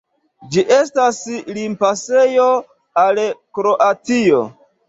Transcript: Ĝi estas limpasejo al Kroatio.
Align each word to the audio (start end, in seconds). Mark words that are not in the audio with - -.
Ĝi 0.53 0.63
estas 0.77 1.19
limpasejo 1.59 2.49
al 3.05 3.23
Kroatio. 3.59 4.43